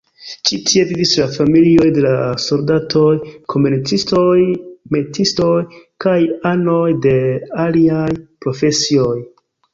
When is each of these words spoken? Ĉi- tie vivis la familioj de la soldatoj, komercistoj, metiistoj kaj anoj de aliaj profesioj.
Ĉi- 0.49 0.57
tie 0.67 0.85
vivis 0.91 1.09
la 1.17 1.25
familioj 1.33 1.85
de 1.97 2.01
la 2.05 2.13
soldatoj, 2.45 3.11
komercistoj, 3.55 4.33
metiistoj 4.97 5.53
kaj 6.07 6.17
anoj 6.55 6.83
de 7.07 7.15
aliaj 7.67 8.09
profesioj. 8.47 9.15